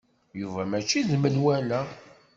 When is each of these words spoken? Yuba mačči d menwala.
Yuba 0.39 0.61
mačči 0.71 0.99
d 1.09 1.11
menwala. 1.21 1.79